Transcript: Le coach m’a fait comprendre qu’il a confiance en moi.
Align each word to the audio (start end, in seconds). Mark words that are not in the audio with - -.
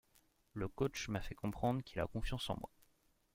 Le 0.53 0.67
coach 0.67 1.09
m’a 1.09 1.21
fait 1.21 1.35
comprendre 1.35 1.83
qu’il 1.83 1.99
a 1.99 2.07
confiance 2.07 2.49
en 2.49 2.57
moi. 2.59 2.71